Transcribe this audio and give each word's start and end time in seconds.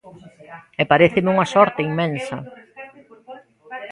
E 0.81 0.83
paréceme 0.91 1.31
unha 1.35 1.51
sorte 1.53 1.81
inmensa. 1.89 2.37